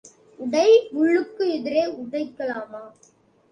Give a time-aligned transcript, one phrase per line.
[0.39, 2.83] உடை முள்ளுக்கு எதிரே உதைக்கலாமா?